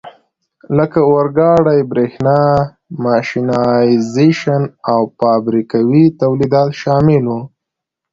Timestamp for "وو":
7.29-7.39